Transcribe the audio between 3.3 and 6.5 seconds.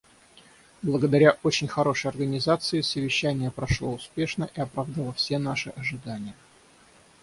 прошло успешно и оправдало все наши ожидания.